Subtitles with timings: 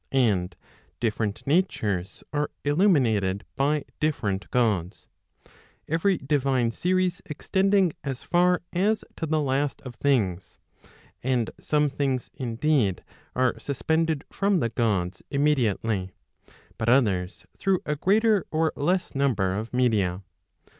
[0.17, 0.55] And
[0.99, 5.07] different natures are illuminated by different Gods;
[5.87, 10.57] every divine series extending as far as to the last of things.
[11.21, 13.03] And some things indeed
[13.35, 16.09] are suspended from the Gods immedi¬ ately,
[16.79, 20.23] but others through a greater or less number of media.